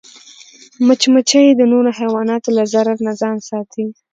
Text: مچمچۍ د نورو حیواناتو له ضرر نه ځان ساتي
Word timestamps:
مچمچۍ 0.85 1.47
د 1.55 1.61
نورو 1.71 1.89
حیواناتو 1.99 2.49
له 2.57 2.63
ضرر 2.73 2.97
نه 3.07 3.13
ځان 3.21 3.37
ساتي 3.49 3.85